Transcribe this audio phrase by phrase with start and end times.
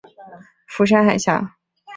[0.65, 1.55] 釜山海峡。